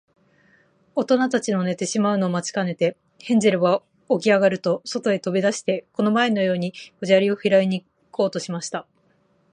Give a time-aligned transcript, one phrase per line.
[0.95, 8.87] おとなたちの寝てしまうのを待ちかねて、ヘンゼルはおきあがると、そとへとび出して、この前のように小砂利をひろいに行こうとしました。